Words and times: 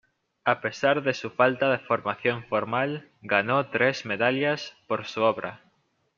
A 0.45 0.61
pesar 0.61 1.03
de 1.03 1.13
su 1.13 1.29
falta 1.29 1.69
de 1.69 1.77
formación 1.77 2.43
formal, 2.49 3.07
ganó 3.21 3.69
tres 3.69 4.03
medallas 4.03 4.75
por 4.87 5.05
su 5.05 5.21
obra. 5.21 5.61